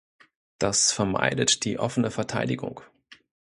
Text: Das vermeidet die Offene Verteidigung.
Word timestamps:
Das 0.57 0.91
vermeidet 0.91 1.63
die 1.63 1.77
Offene 1.77 2.09
Verteidigung. 2.09 2.81